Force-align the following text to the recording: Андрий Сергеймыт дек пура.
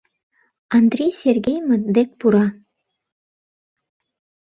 Андрий 0.77 1.13
Сергеймыт 1.21 1.83
дек 1.95 2.09
пура. 2.19 2.45